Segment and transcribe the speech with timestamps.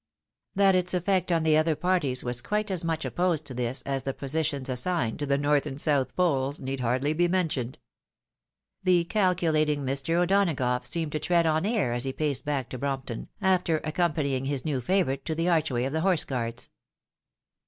[0.55, 4.01] That its effect on the other parties was quite as much opposed to this, as
[4.01, 7.73] the positions assigned to the North and South Poles, need hardly be mentioned.•
[8.83, 10.15] The calculating Mr.
[10.15, 14.65] O'Donagough seemed to tread on air as he paced back to Brompton, after accompanying his
[14.65, 16.71] new favourite to the arch way of the Horse guards.